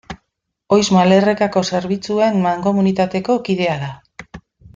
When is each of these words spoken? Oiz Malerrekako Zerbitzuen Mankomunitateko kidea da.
Oiz 0.77 0.85
Malerrekako 0.95 1.63
Zerbitzuen 1.73 2.41
Mankomunitateko 2.47 3.37
kidea 3.51 3.79
da. 3.85 3.93